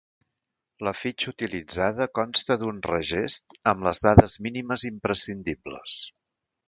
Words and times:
La 0.87 0.93
fitxa 0.99 1.33
utilitzada 1.33 2.07
consta 2.21 2.57
d'un 2.61 2.79
regest 2.93 3.55
amb 3.73 3.87
les 3.89 4.01
dades 4.07 4.39
mínimes 4.47 4.87
imprescindibles. 4.93 6.01